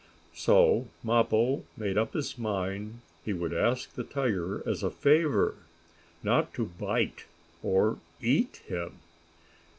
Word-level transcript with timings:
So 0.33 0.87
Mappo 1.03 1.63
made 1.77 1.95
up 1.95 2.13
his 2.13 2.35
mind 2.35 3.01
he 3.23 3.33
would 3.33 3.53
ask 3.53 3.93
the 3.93 4.03
tiger, 4.03 4.67
as 4.67 4.81
a 4.81 4.89
favor, 4.89 5.53
not 6.23 6.55
to 6.55 6.65
bite 6.65 7.25
or 7.61 7.99
eat 8.19 8.63
him. 8.65 8.97